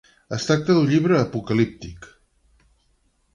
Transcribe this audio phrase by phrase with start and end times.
[0.37, 2.09] Es tracta d'un llibre apocalíptic.